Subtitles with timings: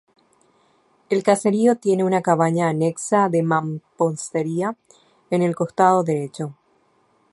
[1.09, 4.75] El caserío tiene una cabaña anexa de mampostería
[5.29, 6.55] en el costado derecho.